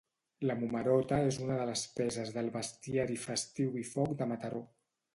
[0.51, 4.69] La Momerota és una de les peces del bestiari festiu i foc de Mataró